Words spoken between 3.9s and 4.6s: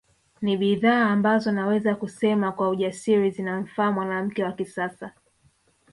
mwanamke wa